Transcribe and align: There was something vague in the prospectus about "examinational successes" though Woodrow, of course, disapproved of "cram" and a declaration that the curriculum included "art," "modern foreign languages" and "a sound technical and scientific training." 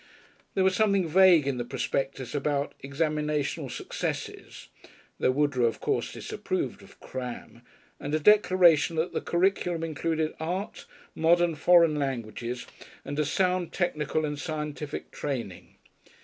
There 0.55 0.63
was 0.63 0.75
something 0.75 1.07
vague 1.07 1.45
in 1.45 1.59
the 1.59 1.63
prospectus 1.63 2.33
about 2.33 2.73
"examinational 2.83 3.69
successes" 3.69 4.67
though 5.19 5.29
Woodrow, 5.29 5.65
of 5.67 5.79
course, 5.79 6.11
disapproved 6.11 6.81
of 6.81 6.99
"cram" 6.99 7.61
and 7.99 8.15
a 8.15 8.19
declaration 8.19 8.95
that 8.95 9.13
the 9.13 9.21
curriculum 9.21 9.83
included 9.83 10.33
"art," 10.39 10.87
"modern 11.13 11.53
foreign 11.53 11.99
languages" 11.99 12.65
and 13.05 13.19
"a 13.19 13.25
sound 13.25 13.73
technical 13.73 14.25
and 14.25 14.39
scientific 14.39 15.11
training." 15.11 15.75